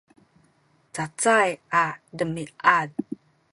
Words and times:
cacay 0.95 1.49
a 1.83 1.85
demiad 2.17 2.89